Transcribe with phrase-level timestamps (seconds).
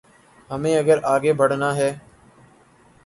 [0.49, 1.91] ہمیں اگر آگے بڑھنا ہے۔